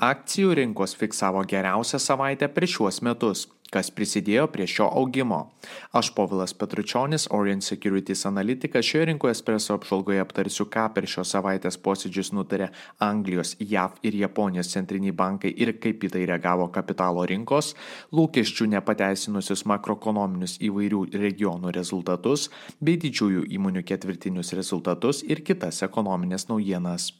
[0.00, 5.40] Akcijų rinkos fiksavo geriausią savaitę per šiuos metus, kas prisidėjo prie šio augimo.
[6.00, 11.76] Aš Povilas Petručionis, Orient Securities analitikas, šioje rinkoje espresso apžvalgoje aptarsiu, ką per šios savaitės
[11.84, 12.70] posėdžius nutarė
[13.10, 17.74] Anglijos, JAV ir Japonijos centriniai bankai ir kaip į tai reagavo kapitalo rinkos,
[18.16, 22.48] lūkesčių nepateisinusius makroekonominius įvairių regionų rezultatus
[22.80, 27.12] bei didžiųjų įmonių ketvirtinius rezultatus ir kitas ekonominės naujienas.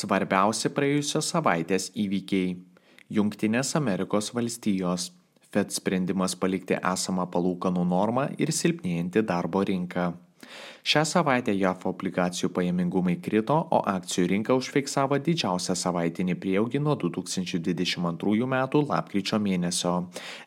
[0.00, 2.54] Svarbiausi praėjusios savaitės įvykiai-
[3.16, 5.10] Junktinės Amerikos valstijos,
[5.50, 10.12] Fed sprendimas palikti esamą palūkanų normą ir silpnėjanti darbo rinka.
[10.90, 18.46] Šią savaitę JAF obligacijų pajamingumai krito, o akcijų rinka užfiksavo didžiausią savaitinį prieaugį nuo 2022
[18.48, 18.56] m.
[18.92, 19.94] lapkričio mėnesio.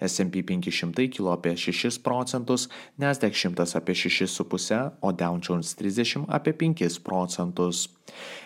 [0.01, 6.55] S&P 500 kilo apie 6 procentus, Nasdaq 100 apie 6,5, o Dow Jones 30 apie
[6.65, 7.89] 5 procentus.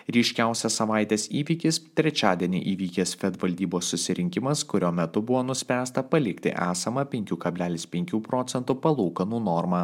[0.08, 8.22] Ryškiausias savaitės įvykis- trečiadienį įvykęs Fed valdybos susirinkimas, kurio metu buvo nuspręsta palikti esamą 5,5
[8.24, 9.80] procentų palūkanų normą.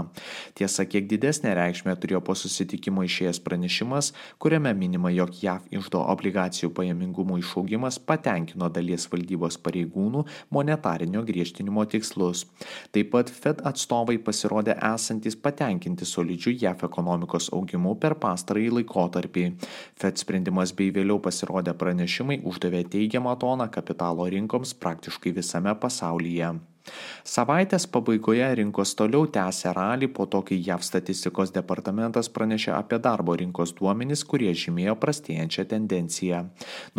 [0.55, 6.71] Tiesa, kiek didesnė reikšmė turėjo po susitikimo išėjęs pranešimas, kuriame minima, jog JAV išdo obligacijų
[6.73, 12.47] pajamingumų išaugimas patenkino dalies valdybos pareigūnų monetarinio griežtinimo tikslus.
[12.93, 19.64] Taip pat Fed atstovai pasirodė esantis patenkinti solidžių JAV ekonomikos augimu per pastarąjį laikotarpį.
[20.01, 26.55] Fed sprendimas bei vėliau pasirodę pranešimai uždavė teigiamą toną kapitalo rinkoms praktiškai visame pasaulyje.
[27.25, 33.37] Savaitės pabaigoje rinkos toliau tęsė ralį po to, kai JAV statistikos departamentas pranešė apie darbo
[33.41, 36.43] rinkos duomenys, kurie žymėjo prastėjančią tendenciją.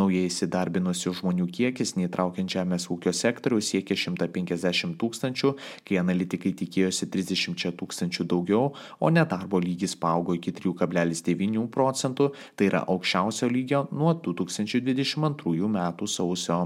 [0.02, 5.52] Naujai įsidarbinusių žmonių kiekis neįtraukiant žemės ūkio sektorių siekė 150 tūkstančių,
[5.86, 12.82] kai analitikai tikėjosi 30 tūkstančių daugiau, o nedarbo lygis paaugo iki 3,9 procentų, tai yra
[12.90, 15.80] aukščiausio lygio nuo 2022 m.
[16.10, 16.64] sausio.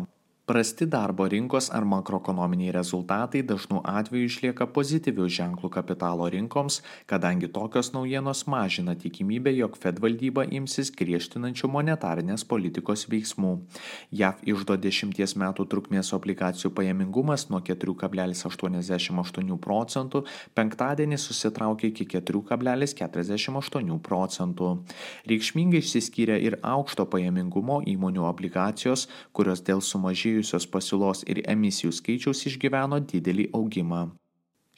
[0.50, 7.92] Prasti darbo rinkos ar makroekonominiai rezultatai dažnu atveju išlieka pozityvių ženklų kapitalo rinkoms, kadangi tokios
[7.94, 13.52] naujienos mažina tikimybę, jog Fed valdyba imsis griežtinančių monetarinės politikos veiksmų.
[14.10, 20.24] JAV išdo 10 metų trukmės obligacijų pajamingumas nuo 4,88 procentų
[20.58, 24.74] penktadienį susitraukė iki 4,48 procentų.
[25.30, 32.46] Reikšmingai išsiskyrė ir aukšto pajamingumo įmonių obligacijos, kurios dėl sumažėjų padidėjusios pasiūlos ir emisijų skaičiaus
[32.48, 34.16] išgyveno didelį augimą.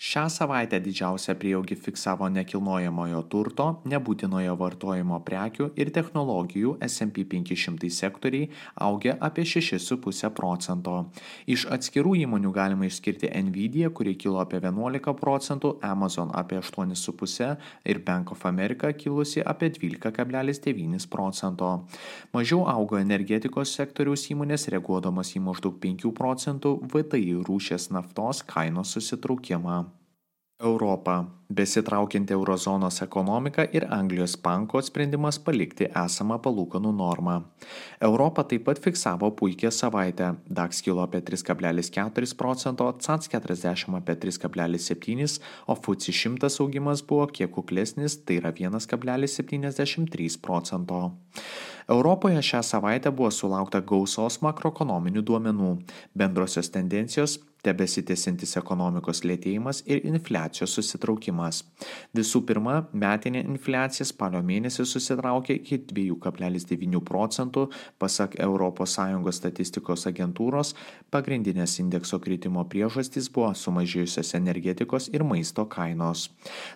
[0.02, 8.48] Šią savaitę didžiausią prieaugį fiksavo nekilnojamojo turto, nebūtinojo vartojimo prekių ir technologijų S&P 500 sektoriai
[8.82, 10.96] augė apie 6,5 procento.
[11.46, 17.52] Iš atskirų įmonių galima išskirti Nvidia, kuri kilo apie 11 procentų, Amazon apie 8,5
[17.86, 21.72] ir Bank of America kilusi apie 12,9 procento.
[22.34, 29.91] Mažiau augo energetikos sektoriaus įmonės reaguodamas į maždaug 5 procentų VTI rūšės naftos kainos susitraukimą.
[30.64, 37.38] Europa besitraukianti eurozonos ekonomika ir Anglijos banko sprendimas palikti esamą palūkanų normą.
[38.08, 40.32] Europa taip pat fiksavo puikią savaitę.
[40.48, 47.52] DAX kilo apie 3,4 procento, CAC 40 apie 3,7, o FUCI 100 augimas buvo kiek
[47.52, 51.12] kuklesnis, tai yra 1,73 procento.
[51.90, 55.72] Europoje šią savaitę buvo sulaukta gausos makroekonominių duomenų.
[56.16, 61.62] Bendrosios tendencijos tebesitėsintis ekonomikos lėtėjimas ir infliacijos susitraukimas.
[62.18, 67.68] Visų pirma, metinė infliacija spalio mėnesį susitraukė iki 2,9 procentų,
[68.02, 68.98] pasak ES
[69.38, 70.74] statistikos agentūros,
[71.14, 76.30] pagrindinės indekso kritimo priežastys buvo sumažėjusios energetikos ir maisto kainos.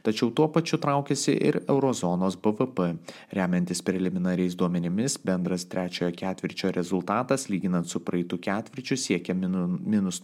[0.05, 2.91] Tačiau tuo pačiu traukėsi ir eurozonos BVP.
[3.35, 10.23] Remiantis preliminariais duomenimis, bendras trečiojo ketvirčio rezultatas lyginant su praeitų ketvirčiu siekia minus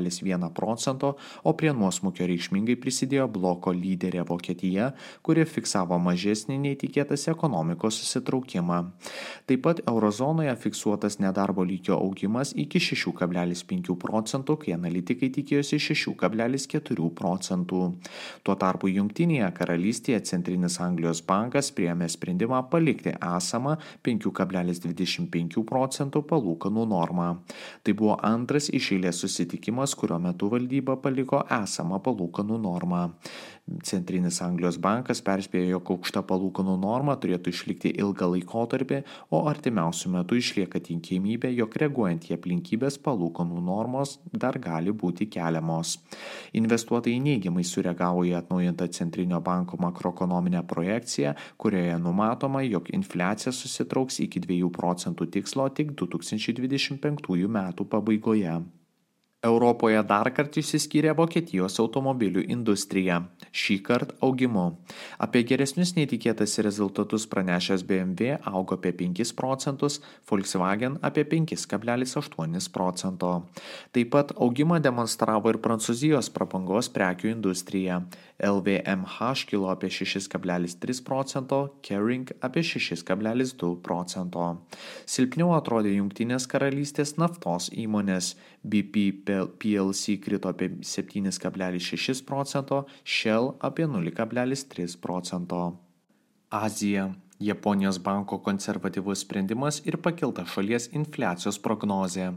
[0.00, 4.92] 0,1 procento, o prie nuosmukio reikšmingai prisidėjo bloko lyderė Vokietija,
[5.22, 8.80] kuri fiksavo mažesnį nei tikėtas ekonomikos susitraukimą.
[9.48, 17.82] Taip pat eurozonoje fiksuotas nedarbo lygio augimas iki 6,5 procentų, kai analitikai tikėjosi 6,4 procentų.
[18.44, 23.76] Tuo tarpu Junktinėje karalystėje Centrinis Anglijos bankas priėmė sprendimą palikti esamą
[24.06, 27.28] 5 5,25 procentų palūkanų normą.
[27.84, 33.02] Tai buvo antras iš eilės susitikimas, kurio metu valdyba paliko esamą palūkanų normą.
[33.82, 39.00] Centrinis Anglijos bankas perspėjo, jog aukšta palūkanų norma turėtų išlikti ilgą laikotarpį,
[39.34, 45.96] o artimiausių metų išlieka tikimybė, jog reaguojant į aplinkybės palūkanų normos dar gali būti keliamos.
[46.54, 54.46] Investuotojai neigiamai sureagavo į atnaujintą Centrinio banko makroekonominę projekciją, kurioje numatoma, jog infliacija susitrauks iki
[54.46, 58.60] 2 procentų tikslo tik 2025 metų pabaigoje.
[59.48, 63.20] Europoje dar kartą išsiskyrė Vokietijos automobilių industrija,
[63.56, 64.66] šį kartą augimu.
[65.22, 73.32] Apie geresnius neįtikėtas rezultatus pranešęs BMW augo apie 5 procentus, Volkswagen apie 5,8 procento.
[73.96, 78.02] Taip pat augimą demonstravo ir Prancūzijos prabangos prekių industrija.
[78.36, 84.48] LVMH kilo apie 6,3 procento, Kering apie 6,2 procento.
[85.08, 88.34] Silpniau atrodė Junktinės karalystės naftos įmonės,
[88.66, 89.06] BP
[89.62, 95.60] PLC krito apie 7,6 procento, Shell apie 0,3 procento.
[96.50, 97.12] Azija.
[97.38, 102.30] Japonijos banko konservatyvus sprendimas ir pakilta šalies infliacijos prognozė.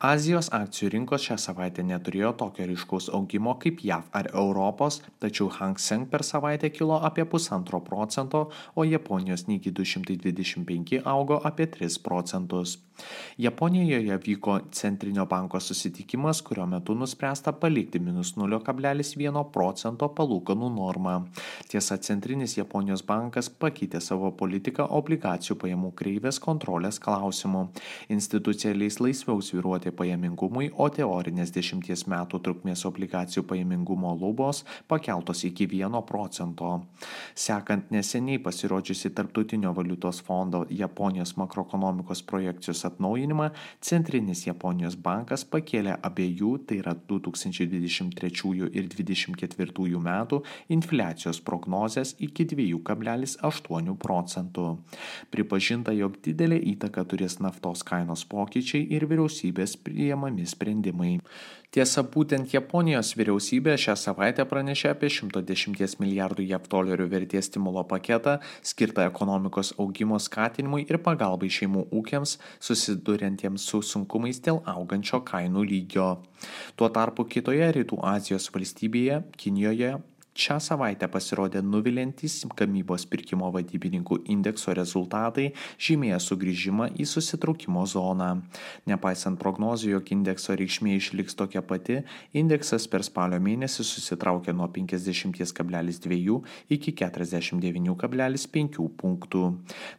[0.00, 5.76] Azijos akcijų rinkos šią savaitę neturėjo tokio ryškaus augimo kaip JAV ar Europos, tačiau Hang
[5.76, 12.78] Seng per savaitę kilo apie pusantro procento, o Japonijos Niki 225 augo apie 3 procentus.
[13.38, 21.14] Japonijoje vyko Centrinio banko susitikimas, kurio metu nuspręsta palikti minus 0,1 procento palūkanų normą.
[21.68, 27.68] Tiesa, Centrinis Japonijos bankas pakeitė savo politiką obligacijų pajamų kreivės kontrolės klausimu.
[28.08, 29.40] Institucija leis laisviau
[29.90, 36.86] sviruoti pajamingumui, o teorinės 10 metų trukmės obligacijų pajamingumo lubos pakeltos iki 1 procento.
[37.34, 43.50] Sekant neseniai pasirodžiusi Tarptautinio valiutos fondo Japonijos makroekonomikos projekcijos atnaujinimą,
[43.80, 53.96] Centrinis Japonijos bankas pakėlė abiejų, tai yra 2023 ir 2024 metų infliacijos prognozes iki 2,8
[53.96, 54.78] procentų.
[55.30, 61.18] Pripažinta, jog didelė įtaka turės naftos kainos pokyčiai ir vyriausybės priemami sprendimai.
[61.70, 68.40] Tiesa, būtent Japonijos vyriausybė šią savaitę pranešė apie 110 milijardų JAV dolerių vertės stimulo paketą
[68.66, 76.10] skirtą ekonomikos augimo skatinimui ir pagalbai šeimų ūkiams susiduriantiems su sunkumais dėl augančio kainų lygio.
[76.74, 79.94] Tuo tarpu kitoje Rytų Azijos valstybėje, Kinijoje,
[80.30, 88.38] Šią savaitę pasirodė nuvilintys gamybos pirkimo vadybininkų indekso rezultatai žymėja sugrįžimą į susitraukimo zoną.
[88.86, 96.38] Nepaisant prognozių, jog indekso reikšmė išliks tokia pati, indeksas per spalio mėnesį susitraukė nuo 50,2
[96.78, 99.42] iki 49,5 punktų.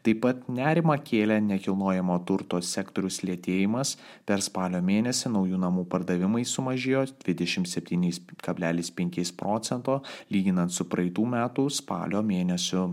[0.08, 7.20] Taip pat nerima kėlė nekilnojamo turto sektorius lėtėjimas, per spalio mėnesį naujų namų pardavimai sumažėjo
[7.28, 10.00] 27,5 procento,
[10.30, 12.86] lyginant su praeitų metų spalio mėnesiu.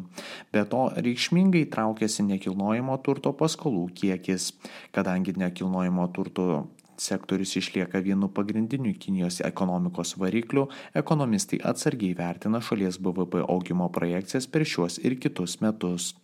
[0.53, 4.53] Be to, reikšmingai traukėsi nekilnojamo turto paskolų kiekis,
[4.97, 6.49] kadangi nekilnojamo turto
[6.99, 14.67] sektorius išlieka vienu pagrindiniu Kinijos ekonomikos varikliu, ekonomistai atsargiai vertina šalies BVP augimo projekcijas per
[14.67, 16.15] šiuos ir kitus metus.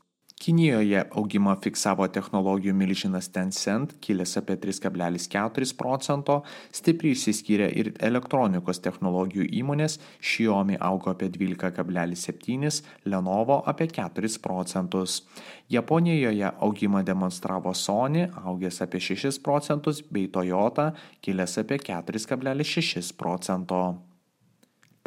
[0.44, 6.34] Kinijoje augimą fiksavo technologijų milžinas Tencent, kilęs apie 3,4 procento,
[6.68, 15.22] stipriai išsiskyrė ir elektronikos technologijų įmonės, Xiaomi augo apie 12,7, Lenovo apie 4 procentus.
[15.72, 20.90] Japonijoje augimą demonstravo Sony, augęs apie 6 procentus, bei Toyota,
[21.24, 23.80] kilęs apie 4,6 procento.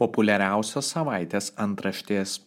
[0.01, 2.39] Populiariausios savaitės antraštės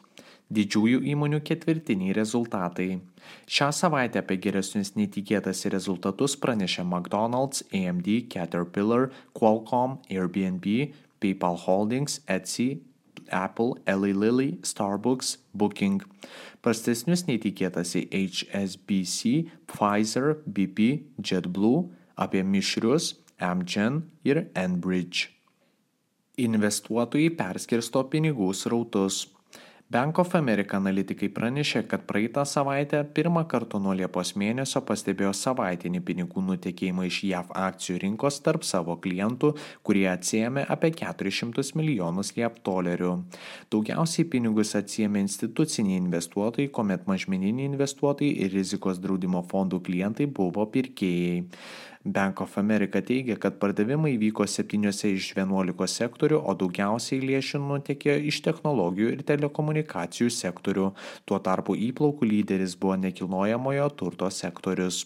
[0.51, 2.99] Didžiųjų įmonių ketvirtiniai rezultatai.
[3.47, 10.91] Šią savaitę apie geresnius netikėtas rezultatus pranešė McDonald's, AMD, Caterpillar, Qualcomm, Airbnb,
[11.23, 12.81] PayPal Holdings, Etsy,
[13.31, 16.03] Apple, Eli Lilly, Starbucks, Booking.
[16.61, 20.91] Prastesnius netikėtasi HSBC, Pfizer, BP,
[21.23, 21.89] JetBlue,
[22.21, 25.31] apie mišrius Amgen ir Enbridge.
[26.41, 29.29] Investuotojai perskirsto pinigų srautus.
[29.91, 36.01] Bank of America analitikai pranešė, kad praeitą savaitę pirmą kartą nuo Liepos mėnesio pastebėjo savaitinį
[36.07, 39.51] pinigų nutekėjimą iš JAV akcijų rinkos tarp savo klientų,
[39.83, 43.11] kurie atsijėmė apie 400 milijonus JAV dolerių.
[43.75, 51.49] Daugiausiai pinigus atsijėmė instituciniai investuotojai, kuomet mažmeniniai investuotojai ir rizikos draudimo fondų klientai buvo pirkėjai.
[52.05, 58.15] Bank of America teigia, kad pardavimai vyko 7 iš 11 sektorių, o daugiausiai lėšų nutekėjo
[58.31, 60.87] iš technologijų ir telekomunikacijų sektorių.
[61.29, 65.05] Tuo tarpu įplaukų lyderis buvo nekilnojamojo turto sektorius.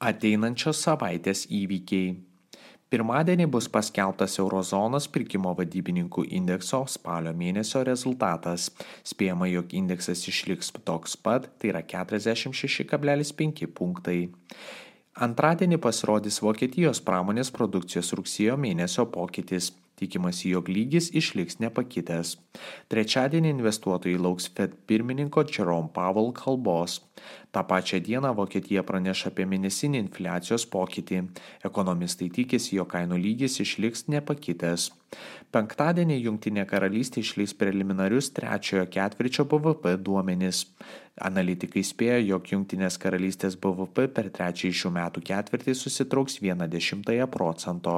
[0.00, 2.14] Ateinančios savaitės įvykiai.
[2.92, 8.70] Pirmadienį bus paskelbtas Eurozonos pirkimo vadybininkų indekso spalio mėnesio rezultatas.
[9.04, 14.18] Spėjama, jog indeksas išliks toks pat, tai yra 46,5 punktai.
[15.12, 19.74] Antradienį pasirodys Vokietijos pramonės produkcijos rugsėjo mėnesio pokytis.
[20.00, 22.30] Tikimasi, jog lygis išliks nepakitęs.
[22.90, 27.02] Trečiadienį investuotojai lauks Fed pirmininko Jerome Powell kalbos.
[27.52, 31.18] Ta pačia dieną Vokietija praneša apie mėnesinį infliacijos pokytį.
[31.68, 34.88] Ekonomistai tikisi, jo kainų lygis išliks nepakitęs.
[35.52, 40.64] Penktadienį Junktinė karalystė išleis preliminarius trečiojo ketvirčio BVP duomenis.
[41.20, 47.96] Analitikai spėja, jog Junktinės karalystės BVP per trečiąjį šių metų ketvirtį susitrauks 1,1 procento.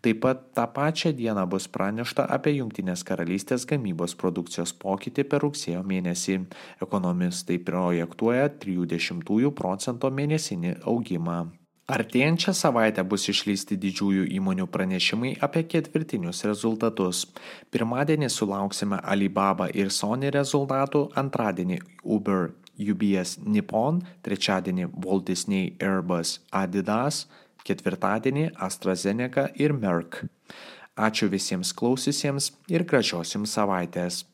[0.00, 5.82] Taip pat tą pačią dieną bus pranešta apie Junktinės karalystės gamybos produkcijos pokytį per rugsėjo
[5.84, 6.38] mėnesį.
[6.86, 11.40] Ekonomistai projektuoja 30 procento mėnesinį augimą.
[11.90, 17.24] Artėjančią savaitę bus išleisti didžiųjų įmonių pranešimai apie ketvirtinius rezultatus.
[17.74, 27.24] Pirmadienį sulauksime Alibaba ir Sony rezultatų, antradienį Uber, UBS Nippon, trečiadienį Walt Disney, Airbus, Adidas,
[27.66, 30.22] ketvirtadienį AstraZeneca ir Merck.
[30.94, 34.24] Ačiū visiems klausysiams ir gražios jums savaitės.